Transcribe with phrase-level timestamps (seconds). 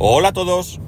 [0.00, 0.78] Hola a todos.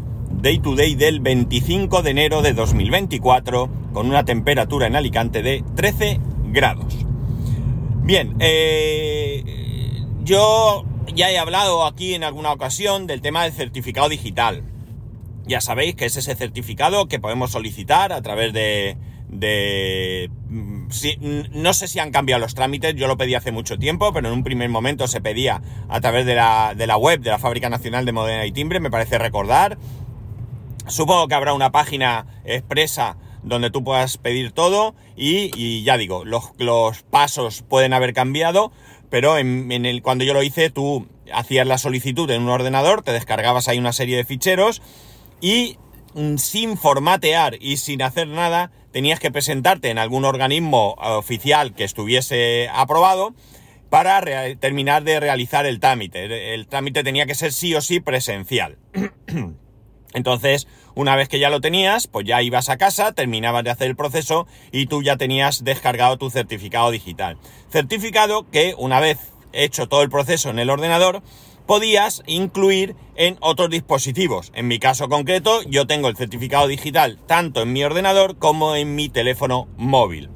[0.41, 5.65] Day to day del 25 de enero de 2024 con una temperatura en Alicante de
[5.75, 6.95] 13 grados.
[8.05, 14.63] Bien, eh, yo ya he hablado aquí en alguna ocasión del tema del certificado digital.
[15.45, 18.97] Ya sabéis que es ese certificado que podemos solicitar a través de...
[19.29, 20.31] de
[21.53, 24.35] no sé si han cambiado los trámites, yo lo pedí hace mucho tiempo, pero en
[24.35, 27.69] un primer momento se pedía a través de la, de la web de la Fábrica
[27.69, 29.79] Nacional de Modena y Timbre, me parece recordar.
[30.89, 36.51] Supongo que habrá una página expresa donde tú puedas pedir todo y, ya digo, los,
[36.59, 38.73] los, pasos pueden haber cambiado,
[39.09, 43.13] pero en el, cuando yo lo hice tú hacías la solicitud en un ordenador, te
[43.13, 44.83] descargabas ahí una serie de ficheros
[45.41, 45.79] y
[46.15, 51.75] mm, sin formatear y sin hacer nada, tenías que presentarte en algún organismo eh, oficial
[51.75, 53.35] que estuviese aprobado
[53.89, 54.23] para
[54.57, 56.55] terminar de realizar el trámite.
[56.55, 58.79] El trámite tenía que ser sí o sí presencial.
[60.15, 63.89] Entonces, una vez que ya lo tenías, pues ya ibas a casa, terminabas de hacer
[63.89, 67.37] el proceso y tú ya tenías descargado tu certificado digital.
[67.71, 69.19] Certificado que una vez
[69.53, 71.23] hecho todo el proceso en el ordenador,
[71.71, 74.51] podías incluir en otros dispositivos.
[74.57, 78.97] En mi caso concreto, yo tengo el certificado digital tanto en mi ordenador como en
[78.97, 80.31] mi teléfono móvil.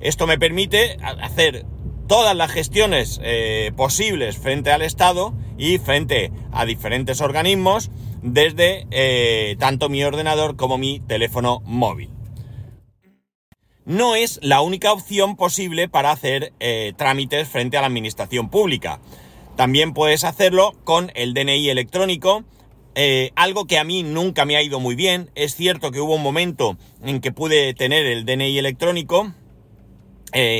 [0.00, 1.64] Esto me permite hacer
[2.08, 9.54] todas las gestiones eh, posibles frente al Estado y frente a diferentes organismos desde eh,
[9.60, 12.10] tanto mi ordenador como mi teléfono móvil.
[13.84, 18.98] No es la única opción posible para hacer eh, trámites frente a la administración pública.
[19.56, 22.44] También puedes hacerlo con el DNI electrónico,
[22.94, 25.30] eh, algo que a mí nunca me ha ido muy bien.
[25.34, 29.32] Es cierto que hubo un momento en que pude tener el DNI electrónico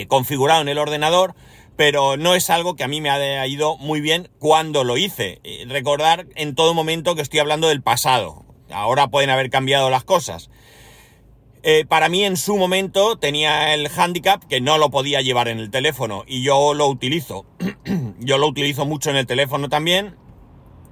[0.08, 1.34] configurado en el ordenador,
[1.76, 5.40] pero no es algo que a mí me haya ido muy bien cuando lo hice.
[5.44, 8.44] Eh, recordar en todo momento que estoy hablando del pasado.
[8.70, 10.50] Ahora pueden haber cambiado las cosas.
[11.68, 15.58] Eh, para mí en su momento tenía el handicap que no lo podía llevar en
[15.58, 17.44] el teléfono y yo lo utilizo.
[18.20, 20.14] yo lo utilizo mucho en el teléfono también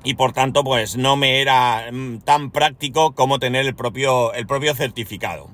[0.03, 4.49] y por tanto pues no me era mm, tan práctico como tener el propio, el
[4.49, 5.49] propio certificado.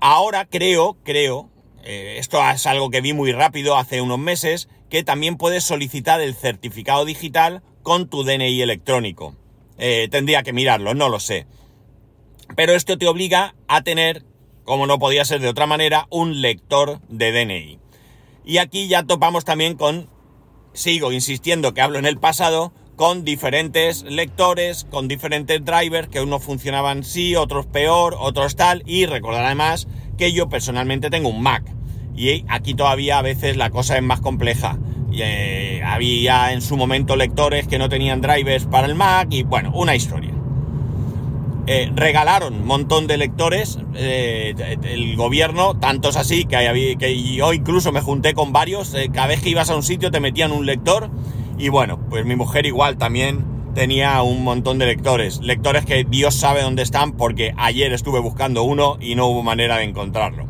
[0.00, 1.48] Ahora creo, creo
[1.84, 6.20] eh, esto es algo que vi muy rápido hace unos meses, que también puedes solicitar
[6.20, 9.36] el certificado digital con tu DNI electrónico.
[9.78, 11.46] Eh, tendría que mirarlo, no lo sé.
[12.56, 14.24] Pero esto te obliga a tener,
[14.64, 17.78] como no podía ser de otra manera, un lector de DNI.
[18.44, 20.08] Y aquí ya topamos también con,
[20.72, 26.42] sigo insistiendo que hablo en el pasado, con diferentes lectores, con diferentes drivers, que unos
[26.42, 31.64] funcionaban sí, otros peor, otros tal, y recordar además que yo personalmente tengo un Mac.
[32.16, 34.78] Y aquí todavía a veces la cosa es más compleja.
[35.12, 39.72] Eh, había en su momento lectores que no tenían drivers para el Mac y bueno,
[39.74, 40.33] una historia.
[41.66, 47.90] Eh, regalaron un montón de lectores eh, el gobierno, tantos así que, que yo incluso
[47.90, 48.94] me junté con varios.
[49.12, 51.10] cada vez que ibas a un sitio te metían un lector
[51.56, 53.44] y bueno, pues mi mujer igual también
[53.74, 55.40] tenía un montón de lectores.
[55.40, 59.78] Lectores que Dios sabe dónde están porque ayer estuve buscando uno y no hubo manera
[59.78, 60.46] de encontrarlo.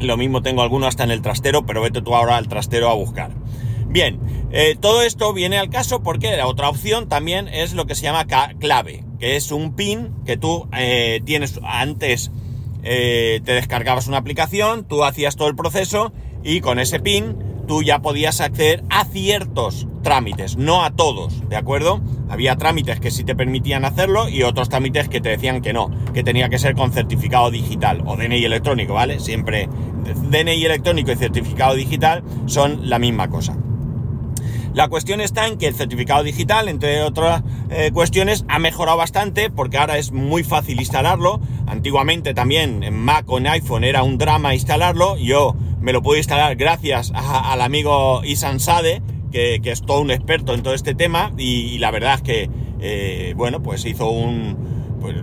[0.00, 2.94] Lo mismo tengo alguno hasta en el trastero, pero vete tú ahora al trastero a
[2.94, 3.32] buscar.
[3.90, 4.20] Bien,
[4.52, 8.02] eh, todo esto viene al caso porque la otra opción también es lo que se
[8.02, 8.24] llama
[8.60, 12.30] clave, que es un pin que tú eh, tienes antes,
[12.84, 16.12] eh, te descargabas una aplicación, tú hacías todo el proceso
[16.44, 17.36] y con ese pin
[17.66, 22.00] tú ya podías acceder a ciertos trámites, no a todos, ¿de acuerdo?
[22.28, 25.90] Había trámites que sí te permitían hacerlo y otros trámites que te decían que no,
[26.14, 29.18] que tenía que ser con certificado digital o DNI electrónico, ¿vale?
[29.18, 29.68] Siempre
[30.30, 33.56] DNI electrónico y certificado digital son la misma cosa.
[34.72, 39.50] La cuestión está en que el certificado digital, entre otras eh, cuestiones, ha mejorado bastante
[39.50, 41.40] porque ahora es muy fácil instalarlo.
[41.66, 45.16] Antiguamente también en Mac o en iPhone era un drama instalarlo.
[45.16, 49.02] Yo me lo puedo instalar gracias al amigo Isan Sade,
[49.32, 52.50] que, es todo un experto en todo este tema, y, la verdad es que,
[52.80, 54.98] eh, bueno, pues hizo un...
[55.00, 55.16] Pues,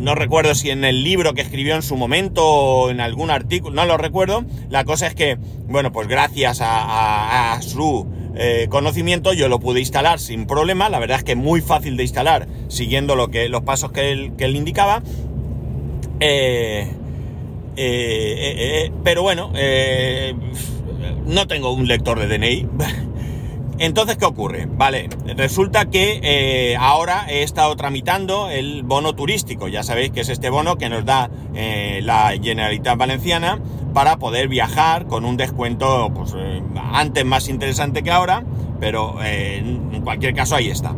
[0.00, 3.74] no recuerdo si en el libro que escribió en su momento o en algún artículo,
[3.74, 4.44] no lo recuerdo.
[4.70, 5.36] La cosa es que,
[5.68, 10.88] bueno, pues gracias a, su eh, conocimiento yo lo pude instalar sin problema.
[10.88, 14.32] La verdad es que muy fácil de instalar siguiendo lo que, los pasos que él,
[14.36, 15.02] que él indicaba.
[16.20, 16.88] Eh,
[17.76, 19.52] eh, pero bueno,
[21.26, 22.66] no tengo un lector de DNI.
[23.80, 24.68] Entonces, ¿qué ocurre?
[24.70, 29.68] Vale, resulta que ahora he estado tramitando el bono turístico.
[29.68, 33.58] Ya sabéis que es este bono que nos da la Generalitat Valenciana
[33.92, 36.34] para poder viajar con un descuento, pues
[36.92, 38.44] antes más interesante que ahora,
[38.78, 40.94] pero en cualquier caso ahí está.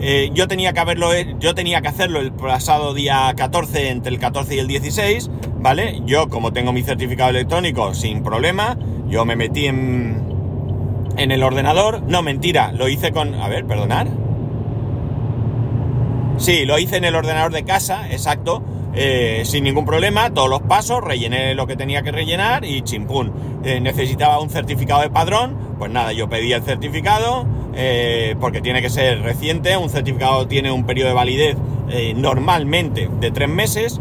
[0.00, 1.10] Eh, yo tenía que haberlo,
[1.40, 5.28] yo tenía que hacerlo el pasado día 14, entre el 14 y el 16,
[5.58, 6.00] ¿vale?
[6.06, 8.78] Yo, como tengo mi certificado electrónico sin problema,
[9.08, 10.27] yo me metí en,
[11.18, 12.02] en el ordenador.
[12.02, 13.34] No, mentira, lo hice con.
[13.34, 14.06] A ver, perdonar.
[16.38, 18.62] Sí, lo hice en el ordenador de casa, exacto.
[18.94, 23.32] Eh, sin ningún problema, todos los pasos, rellené lo que tenía que rellenar y chimpún.
[23.64, 27.44] Eh, necesitaba un certificado de padrón, pues nada, yo pedí el certificado,
[27.74, 31.56] eh, porque tiene que ser reciente, un certificado tiene un periodo de validez
[32.16, 34.00] normalmente de tres meses.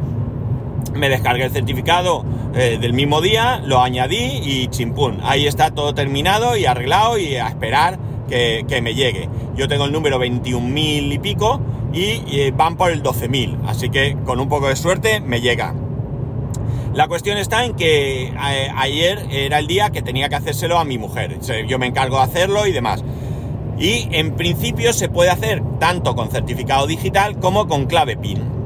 [0.97, 5.19] Me descargué el certificado del mismo día, lo añadí y chimpún.
[5.21, 9.29] Ahí está todo terminado y arreglado y a esperar que, que me llegue.
[9.55, 11.61] Yo tengo el número 21.000 y pico
[11.93, 13.59] y van por el 12.000.
[13.67, 15.73] Así que con un poco de suerte me llega.
[16.93, 20.83] La cuestión está en que eh, ayer era el día que tenía que hacérselo a
[20.83, 21.37] mi mujer.
[21.67, 23.03] Yo me encargo de hacerlo y demás.
[23.77, 28.56] Y en principio se puede hacer tanto con certificado digital como con clave PIN.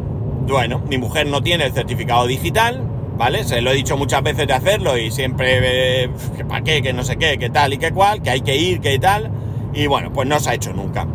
[0.47, 2.83] Bueno, mi mujer no tiene el certificado digital,
[3.17, 3.43] ¿vale?
[3.43, 6.93] Se lo he dicho muchas veces de hacerlo y siempre, eh, que para qué, que
[6.93, 9.31] no sé qué, que tal y que cual, que hay que ir, que tal.
[9.73, 11.07] Y bueno, pues no se ha hecho nunca.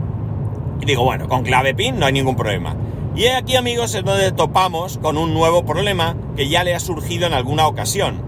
[0.80, 2.76] Y digo, bueno, con clave PIN no hay ningún problema.
[3.14, 7.26] Y aquí, amigos, es donde topamos con un nuevo problema que ya le ha surgido
[7.26, 8.25] en alguna ocasión.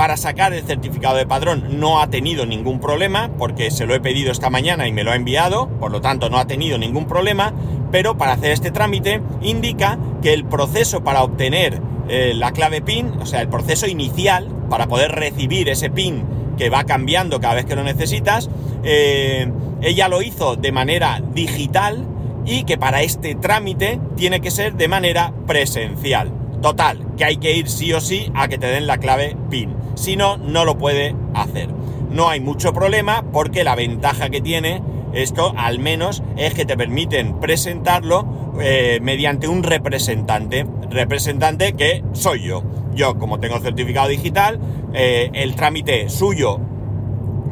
[0.00, 4.00] Para sacar el certificado de padrón no ha tenido ningún problema, porque se lo he
[4.00, 7.04] pedido esta mañana y me lo ha enviado, por lo tanto no ha tenido ningún
[7.04, 7.52] problema,
[7.92, 13.12] pero para hacer este trámite indica que el proceso para obtener eh, la clave PIN,
[13.20, 16.24] o sea, el proceso inicial para poder recibir ese PIN
[16.56, 18.48] que va cambiando cada vez que lo necesitas,
[18.82, 22.06] eh, ella lo hizo de manera digital
[22.46, 26.32] y que para este trámite tiene que ser de manera presencial.
[26.62, 29.79] Total, que hay que ir sí o sí a que te den la clave PIN.
[30.00, 31.68] Si no, no lo puede hacer.
[32.10, 34.82] No hay mucho problema porque la ventaja que tiene
[35.12, 40.66] esto al menos es que te permiten presentarlo eh, mediante un representante.
[40.88, 42.62] Representante que soy yo.
[42.94, 44.58] Yo, como tengo certificado digital,
[44.94, 46.58] eh, el trámite suyo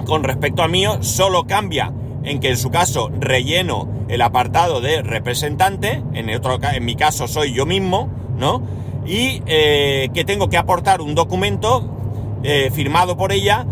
[0.07, 1.93] con respecto al mío solo cambia
[2.25, 7.29] en que en su caso relleno el apartado de representante, en, otro, en mi caso
[7.29, 8.09] soy yo mismo,
[8.39, 8.63] ¿no?
[9.05, 11.98] Y eh, que tengo que aportar un documento
[12.43, 13.67] eh, firmado por ella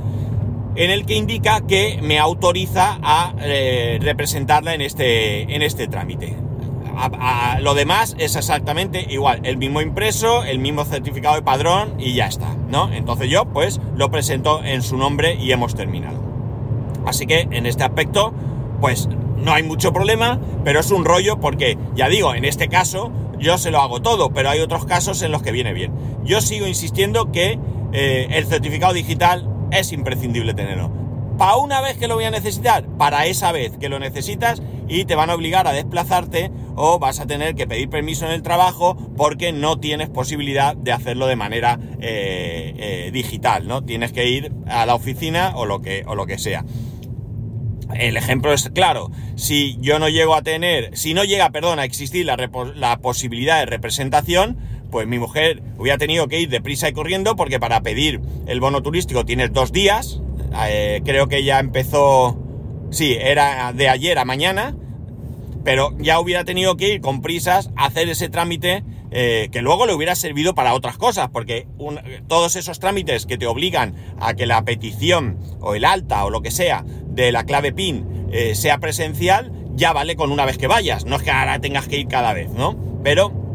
[0.76, 6.36] en el que indica que me autoriza a eh, representarla en este, en este trámite.
[7.60, 12.26] lo demás es exactamente igual, el mismo impreso, el mismo certificado de padrón y ya
[12.26, 12.92] está, ¿no?
[12.92, 16.20] Entonces yo pues lo presento en su nombre y hemos terminado.
[17.06, 18.32] Así que en este aspecto,
[18.80, 23.12] pues no hay mucho problema, pero es un rollo porque, ya digo, en este caso
[23.38, 25.92] yo se lo hago todo, pero hay otros casos en los que viene bien.
[26.24, 27.58] Yo sigo insistiendo que
[27.92, 30.90] eh, el certificado digital es imprescindible tenerlo.
[31.38, 32.86] ¿Para una vez que lo voy a necesitar?
[32.96, 37.20] Para esa vez que lo necesitas y te van a obligar a desplazarte o vas
[37.20, 41.36] a tener que pedir permiso en el trabajo porque no tienes posibilidad de hacerlo de
[41.36, 43.84] manera eh, eh, digital, ¿no?
[43.84, 46.64] Tienes que ir a la oficina o lo que, o lo que sea.
[47.94, 51.84] El ejemplo es claro, si yo no llego a tener, si no llega, perdón, a
[51.84, 52.36] existir la,
[52.74, 54.58] la, posibilidad de representación,
[54.90, 58.82] pues mi mujer hubiera tenido que ir deprisa y corriendo porque para pedir el bono
[58.82, 60.20] turístico tienes dos días,
[60.66, 62.38] eh, creo que ya empezó,
[62.90, 64.76] sí, era de ayer a mañana,
[65.64, 69.86] pero ya hubiera tenido que ir con prisas a hacer ese trámite eh, que luego
[69.86, 71.66] le hubiera servido para otras cosas, porque
[72.28, 76.42] todos esos trámites que te obligan a que la petición o el alta o lo
[76.42, 80.66] que sea de la clave PIN eh, sea presencial, ya vale con una vez que
[80.66, 82.76] vayas, no es que ahora tengas que ir cada vez, ¿no?
[83.02, 83.45] Pero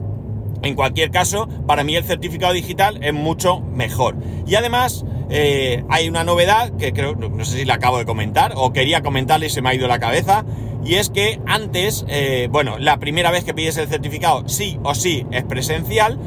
[0.63, 4.15] en cualquier caso, para mí el certificado digital es mucho mejor.
[4.46, 8.53] Y además, eh, hay una novedad que creo, no sé si la acabo de comentar
[8.56, 10.46] o quería comentarle y se me ha ido la cabeza,
[10.84, 14.96] y es que antes, eh, bueno, la primera vez que pides el certificado sí o
[14.96, 16.18] sí es presencial.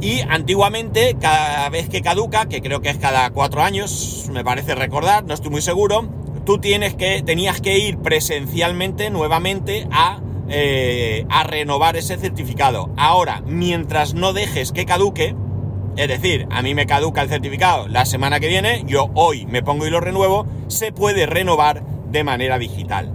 [0.00, 4.74] Y antiguamente, cada vez que caduca, que creo que es cada cuatro años, me parece
[4.74, 6.08] recordar, no estoy muy seguro,
[6.44, 12.90] tú tienes que, tenías que ir presencialmente nuevamente a, eh, a renovar ese certificado.
[12.96, 15.34] Ahora, mientras no dejes que caduque,
[15.96, 19.62] es decir, a mí me caduca el certificado la semana que viene, yo hoy me
[19.62, 23.12] pongo y lo renuevo, se puede renovar de manera digital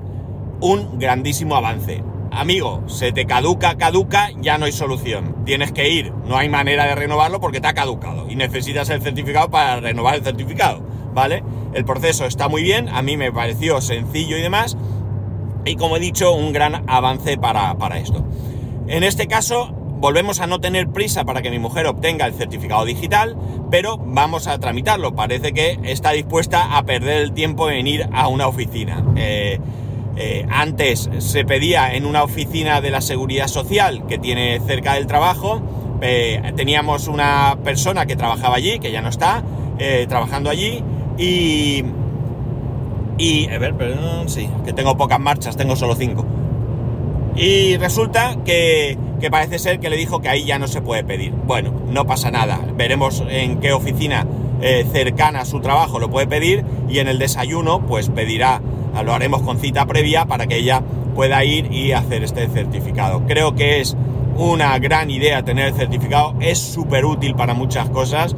[0.59, 2.03] un grandísimo avance.
[2.31, 5.43] Amigo, se te caduca, caduca, ya no hay solución.
[5.45, 9.01] Tienes que ir, no hay manera de renovarlo porque te ha caducado y necesitas el
[9.01, 10.81] certificado para renovar el certificado,
[11.13, 11.43] ¿vale?
[11.73, 14.77] El proceso está muy bien, a mí me pareció sencillo y demás,
[15.65, 18.23] y como he dicho, un gran avance para, para esto.
[18.87, 22.83] En este caso, volvemos a no tener prisa para que mi mujer obtenga el certificado
[22.83, 23.37] digital,
[23.71, 25.15] pero vamos a tramitarlo.
[25.15, 29.01] Parece que está dispuesta a perder el tiempo en ir a una oficina.
[29.15, 29.59] Eh,
[30.17, 35.07] eh, antes se pedía en una oficina de la seguridad social que tiene cerca del
[35.07, 35.61] trabajo.
[36.01, 39.41] Eh, teníamos una persona que trabajaba allí, que ya no está,
[40.09, 40.83] trabajando allí.
[41.17, 41.85] Y.
[43.17, 43.47] Y.
[43.49, 46.25] A ver, perdón, sí, que tengo pocas marchas, tengo solo cinco.
[47.35, 51.03] Y resulta que, que parece ser que le dijo que ahí ya no se puede
[51.03, 51.31] pedir.
[51.31, 52.59] Bueno, no pasa nada.
[52.75, 54.27] Veremos en qué oficina
[54.93, 58.61] cercana a su trabajo lo puede pedir y en el desayuno pues pedirá
[59.03, 60.83] lo haremos con cita previa para que ella
[61.15, 63.23] pueda ir y hacer este certificado.
[63.27, 63.97] Creo que es
[64.37, 68.35] una gran idea tener el certificado, es súper útil para muchas cosas.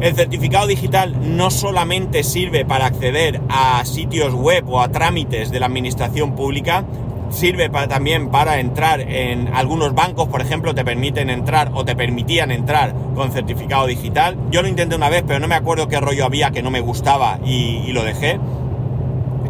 [0.00, 5.60] El certificado digital no solamente sirve para acceder a sitios web o a trámites de
[5.60, 6.84] la administración pública,
[7.30, 11.96] sirve para, también para entrar en algunos bancos, por ejemplo, te permiten entrar o te
[11.96, 14.36] permitían entrar con certificado digital.
[14.50, 16.80] Yo lo intenté una vez, pero no me acuerdo qué rollo había que no me
[16.80, 18.38] gustaba y, y lo dejé.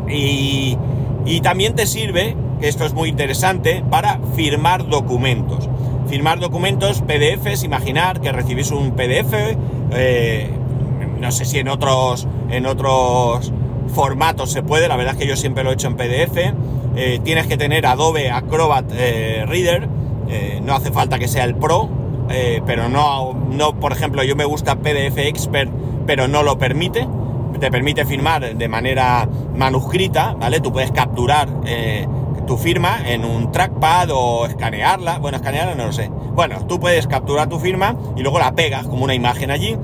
[0.09, 0.79] Y,
[1.43, 5.69] también te sirve, que esto es muy interesante, para firmar documentos.
[6.09, 9.57] Firmar documentos, PDFs, imaginar que recibís un PDF,
[9.91, 10.51] eh,
[11.21, 13.53] no sé si en otros, en otros
[13.93, 16.55] formatos se puede, la verdad es que yo siempre lo he hecho en PDF.
[16.97, 19.89] Eh, tienes que tener Adobe Acrobat eh, Reader,
[20.63, 21.89] no hace falta que sea el Pro,
[22.67, 25.71] pero no, no, por ejemplo, yo me gusta PDF Expert,
[26.07, 27.07] pero no lo permite
[27.61, 30.61] te permite firmar de manera manuscrita, ¿vale?
[30.61, 31.49] Tú puedes capturar
[32.47, 35.19] tu firma en un trackpad o escanearla.
[35.19, 36.09] Bueno, escanearla no lo sé.
[36.09, 39.77] Bueno, tú puedes capturar tu firma y luego la pegas como una imagen allí.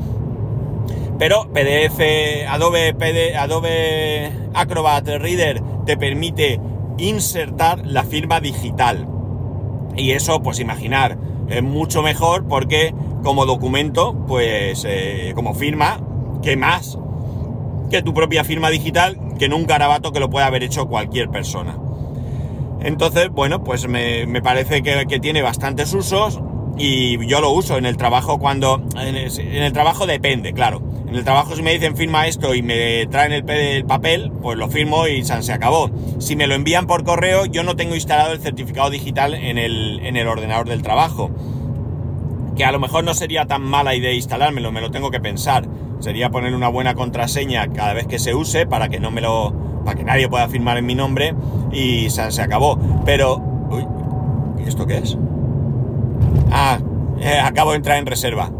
[1.18, 2.00] Pero PDF,
[2.48, 6.60] Adobe, PD, Adobe Acrobat Reader te permite
[6.98, 9.06] insertar la firma digital.
[9.96, 16.00] Y eso, pues imaginar, es mucho mejor porque como documento, pues eh, como firma,
[16.42, 16.98] ¿qué más?
[17.92, 21.28] que tu propia firma digital que en un garabato que lo puede haber hecho cualquier
[21.28, 21.78] persona.
[22.84, 26.40] Entonces, bueno, pues me, parece que, tiene bastantes usos
[26.76, 28.82] y yo lo uso en el trabajo cuando...
[28.96, 30.82] En el, trabajo depende, claro.
[31.06, 34.58] En el trabajo si me dicen firma esto y me traen el, el papel, pues
[34.58, 35.90] lo firmo y se acabó.
[36.18, 40.00] Si me lo envían por correo, yo no tengo instalado el certificado digital en el,
[40.04, 41.30] en el ordenador del trabajo.
[42.56, 45.66] Que a lo mejor no sería tan mala idea instalármelo, me lo tengo que pensar
[46.02, 49.54] sería poner una buena contraseña cada vez que se use para que no me lo.
[49.84, 51.34] para que nadie pueda firmar en mi nombre
[51.72, 52.78] y se, acabó.
[53.04, 53.36] Pero.
[53.70, 53.86] Uy,
[54.62, 55.16] ¿y esto qué es?
[56.50, 56.78] Ah,
[57.20, 58.50] eh, acabo de entrar en reserva.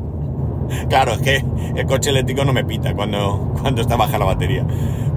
[0.88, 1.44] Claro, es que
[1.76, 4.64] el coche eléctrico no me pita cuando, cuando está baja la batería.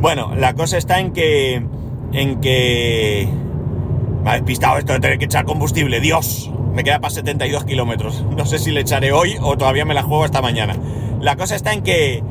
[0.02, 1.64] Bueno, la cosa está en que.
[2.12, 3.30] en que.
[4.24, 6.52] Me ha despistado esto de tener que echar combustible, Dios.
[6.74, 8.26] Me queda para 72 kilómetros.
[8.36, 10.76] No sé si le echaré hoy o todavía me la juego hasta mañana.
[11.26, 12.22] La cosa está en que,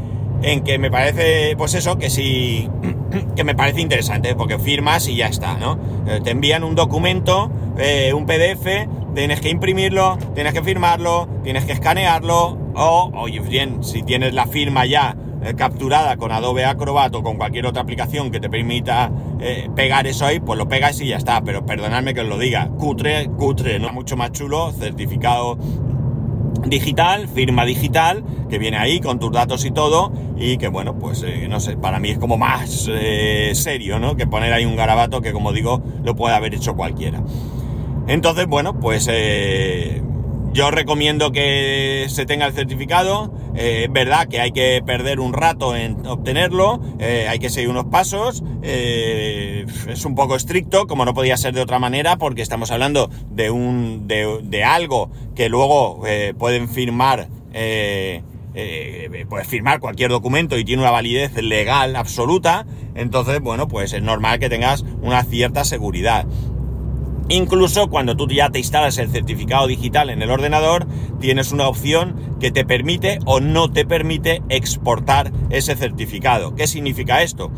[0.43, 2.71] en que me parece, pues eso, que sí,
[3.37, 5.77] que me parece interesante, porque firmas y ya está, ¿no?
[6.07, 11.65] Eh, te envían un documento, eh, un PDF, tienes que imprimirlo, tienes que firmarlo, tienes
[11.65, 17.23] que escanearlo, o, bien, si tienes la firma ya eh, capturada con Adobe Acrobat o
[17.25, 19.11] con cualquier otra aplicación que te permita
[19.75, 21.43] pegar eso ahí, pues lo pegas y ya está.
[21.43, 23.93] Pero perdonadme que os lo diga, cutre, cutre, ¿no?
[23.93, 25.59] Mucho más chulo, certificado
[26.67, 31.23] digital, firma digital, que viene ahí con tus datos y todo, y que bueno, pues
[31.23, 34.17] eh, no sé, para mí es como más eh, serio, ¿no?
[34.17, 37.23] Que poner ahí un garabato que como digo, lo puede haber hecho cualquiera.
[38.07, 40.03] Entonces, bueno, pues eh,
[40.55, 43.35] yo recomiendo que se tenga el certificado.
[43.57, 47.69] Eh, es verdad que hay que perder un rato en obtenerlo, eh, hay que seguir
[47.69, 48.45] unos pasos.
[48.63, 53.11] Eh, es un poco estricto, como no podía ser de otra manera, porque estamos hablando
[53.31, 56.03] de un de, algo que luego
[56.39, 57.29] pueden firmar.
[59.29, 64.39] puedes firmar cualquier documento y tiene una validez legal absoluta, entonces, bueno, pues es normal
[64.39, 66.27] que tengas una cierta seguridad.
[67.29, 70.87] Incluso cuando tú ya te instalas el certificado digital en el ordenador,
[71.21, 76.55] tienes una opción que te permite o no te permite exportar ese certificado.
[76.55, 77.51] ¿Qué significa esto?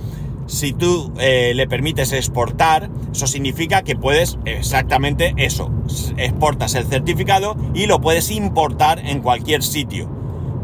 [0.46, 5.72] Si tú eh, le permites exportar, eso significa que puedes exactamente eso.
[6.16, 10.15] Exportas el certificado y lo puedes importar en cualquier sitio.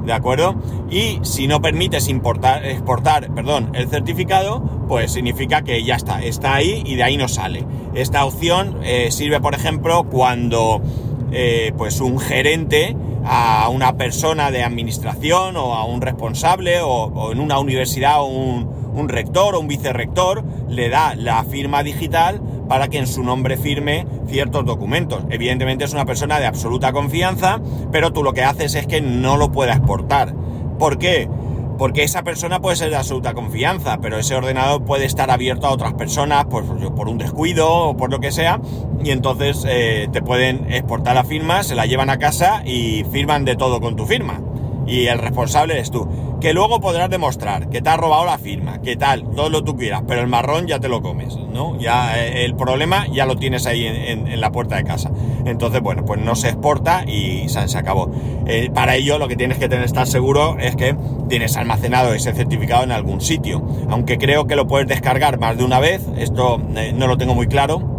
[0.05, 0.57] ¿De acuerdo?
[0.91, 6.55] Y si no permites importar, exportar perdón, el certificado, pues significa que ya está, está
[6.55, 7.65] ahí y de ahí no sale.
[7.95, 10.83] Esta opción eh, sirve, por ejemplo, cuando
[11.31, 17.41] eh, pues un gerente a una persona de administración o a un responsable o, en
[17.41, 22.41] una universidad un, un rector o un vicerrector le da la firma digital
[22.73, 25.25] para que en su nombre firme ciertos documentos.
[25.29, 27.61] Evidentemente es una persona de absoluta confianza,
[27.91, 30.35] pero tú lo que haces es que no lo pueda exportar.
[30.79, 31.29] ¿Por qué?
[31.77, 35.73] porque esa persona puede ser de absoluta confianza, pero ese ordenador puede estar abierto a
[35.73, 38.61] otras personas por, un descuido o por lo que sea,
[39.03, 43.45] y entonces eh, te pueden exportar la firma, se la llevan a casa y firman
[43.45, 44.41] de todo con tu firma.
[44.87, 46.09] Y el responsable eres tú.
[46.41, 49.77] Que luego podrás demostrar que te has robado la firma, que tal, todo lo tú
[49.77, 51.79] quieras, pero el marrón ya te lo comes, ¿no?
[51.79, 55.13] Ya eh, el problema ya lo tienes ahí en, la puerta de casa.
[55.45, 58.11] Entonces, bueno, pues no se exporta y se, se acabó.
[58.47, 60.97] Eh, para ello lo que tienes que tener estar seguro es que
[61.29, 63.65] tienes almacenado ese certificado en algún sitio.
[63.89, 67.37] Aunque creo que lo puedes descargar más de una vez, esto eh, no lo tengo
[67.37, 67.92] muy claro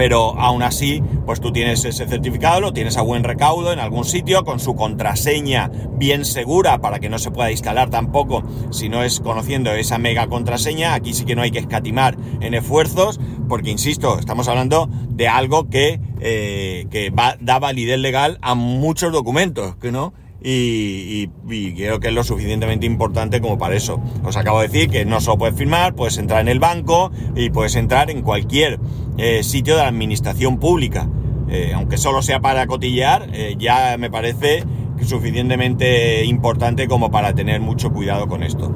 [0.00, 4.06] pero aún así, pues tú tienes ese certificado, lo tienes a buen recaudo en algún
[4.06, 9.04] sitio, con su contraseña bien segura para que no se pueda instalar tampoco si no
[9.04, 10.94] es conociendo esa mega contraseña.
[10.94, 15.68] Aquí sí que no hay que escatimar en esfuerzos, porque insisto, estamos hablando de algo
[15.68, 21.28] que, eh, que da validez legal a muchos documentos, que no y,
[21.76, 24.00] creo que es lo suficientemente importante como para eso.
[24.24, 27.50] Os acabo de decir que no solo puedes firmar, puedes entrar en el banco y
[27.50, 28.78] puedes entrar en cualquier
[29.18, 31.08] eh, sitio de la administración pública.
[31.50, 34.64] Eh, aunque solo sea para cotillear, eh, ya me parece
[35.02, 38.74] suficientemente importante como para tener mucho cuidado con esto.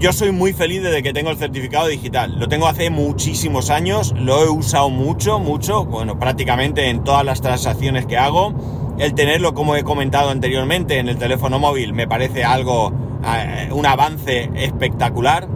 [0.00, 2.38] yo soy muy feliz desde que tengo el certificado digital.
[2.40, 7.40] Lo tengo hace muchísimos años, lo he usado mucho, mucho, bueno, prácticamente en todas las
[7.40, 8.54] transacciones que hago
[8.98, 12.92] el tenerlo, como he comentado anteriormente, en el teléfono móvil me parece algo,
[13.24, 15.48] eh, un avance espectacular.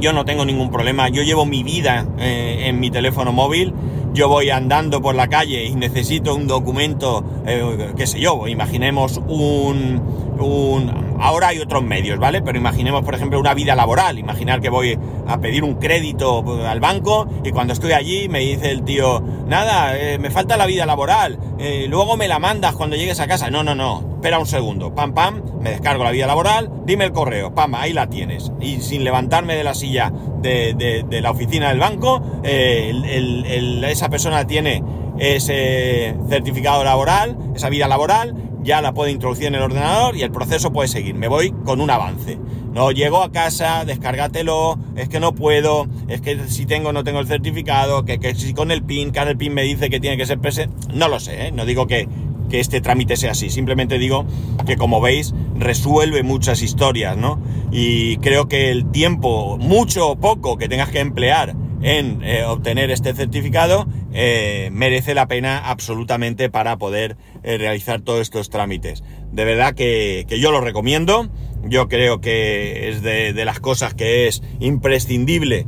[0.00, 3.72] Yo no tengo ningún problema, yo llevo mi vida eh, en mi teléfono móvil,
[4.12, 9.20] yo voy andando por la calle y necesito un documento, eh, qué sé yo, imaginemos
[9.28, 10.00] un,
[10.38, 12.42] un Ahora hay otros medios, ¿vale?
[12.42, 14.18] Pero imaginemos, por ejemplo, una vida laboral.
[14.18, 18.70] Imaginar que voy a pedir un crédito al banco y cuando estoy allí me dice
[18.70, 22.94] el tío, nada, eh, me falta la vida laboral, eh, luego me la mandas cuando
[22.94, 23.48] llegues a casa.
[23.48, 24.94] No, no, no, espera un segundo.
[24.94, 28.52] Pam, pam, me descargo la vida laboral, dime el correo, pam, ahí la tienes.
[28.60, 34.84] Y sin levantarme de la silla de, la oficina del banco, eh, esa persona tiene
[35.18, 38.34] ese certificado laboral, esa vida laboral,
[38.64, 41.14] ya la puedo introducir en el ordenador y el proceso puede seguir.
[41.14, 42.38] Me voy con un avance.
[42.72, 47.20] No llego a casa, descárgatelo, es que no puedo, es que si tengo no tengo
[47.20, 50.26] el certificado, que, si con el PIN, que el PIN me dice que tiene que
[50.26, 50.74] ser presente.
[50.92, 51.52] No lo sé, ¿eh?
[51.52, 52.08] no digo que,
[52.50, 54.26] que este trámite sea así, simplemente digo
[54.66, 57.40] que como veis resuelve muchas historias, ¿no?
[57.70, 62.90] Y creo que el tiempo, mucho o poco que tengas que emplear en eh, obtener
[62.90, 69.04] este certificado, eh, merece la pena absolutamente para poder eh, realizar todos estos trámites.
[69.32, 71.28] De verdad que, yo lo recomiendo,
[71.62, 75.66] yo creo que es de, las cosas que es imprescindible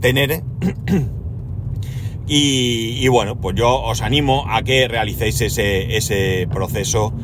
[0.00, 0.42] tener.
[2.26, 7.14] y, bueno, pues yo os animo a que realicéis ese, ese proceso.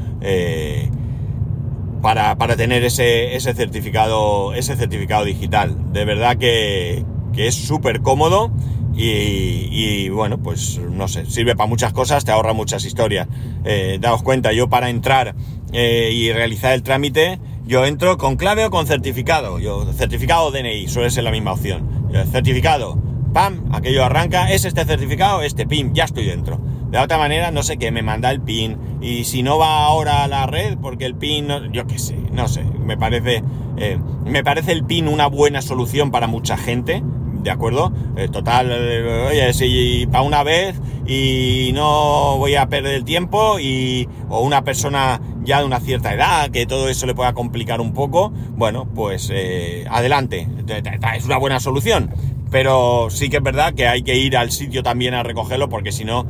[2.03, 5.93] Para, para, tener ese, ese, certificado, ese certificado digital.
[5.93, 7.05] De verdad que,
[7.37, 8.51] que es súper cómodo
[8.99, 13.29] y, bueno, pues no sé, sirve para muchas cosas, te ahorra muchas historias.
[13.65, 15.35] Eh, daos cuenta, yo para entrar
[15.73, 19.59] eh, y realizar el trámite, yo entro con clave o con certificado.
[19.59, 22.09] Yo, certificado DNI, suele ser la misma opción.
[22.33, 22.99] certificado,
[23.35, 26.59] pam, aquello arranca, es este certificado, este PIN, ya estoy dentro.
[26.91, 28.79] De otra manera, no sé qué, me manda el PIN.
[29.03, 32.49] Y si no va ahora a la red, porque el PIN, yo qué sé, no
[32.49, 33.43] sé, me parece,
[33.77, 37.03] eh, me parece el PIN una buena solución para mucha gente
[37.47, 37.93] ¿de acuerdo?
[38.17, 43.61] Eh, total, eh, oye, si para una vez y no voy a perder el tiempo
[43.61, 47.81] y o una persona ya de una cierta edad que todo eso le pueda complicar
[47.81, 50.49] un poco, bueno, pues eh, adelante,
[51.15, 52.11] es una buena solución.
[52.51, 55.93] Pero sí que es verdad que hay que ir al sitio también a recogerlo porque
[55.93, 56.27] si no,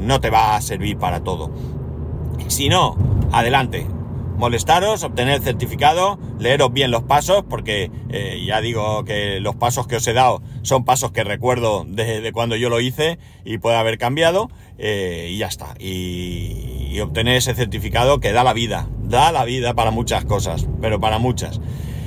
[0.00, 1.50] no te va a servir para todo.
[2.48, 2.96] Si no,
[3.32, 3.86] adelante,
[4.42, 9.86] molestaros, obtener el certificado, leeros bien los pasos, porque eh, ya digo que los pasos
[9.86, 13.76] que os he dado son pasos que recuerdo de, cuando yo lo hice y puede
[13.76, 15.76] haber cambiado, eh, y ya está.
[15.78, 21.00] Y, obtener ese certificado que da la vida, da la vida para muchas cosas, pero
[21.00, 21.60] para muchas.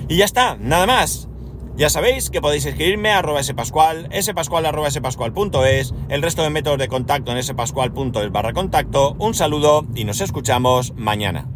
[0.10, 1.30] Y ya está, nada más.
[1.78, 6.80] Ya sabéis que podéis escribirme a arroba spascual, spascual arroba spascual.es, el resto de métodos
[6.80, 9.15] de contacto en spascual.es barra contacto.
[9.19, 11.48] Un saludo y nos escuchamos mañana.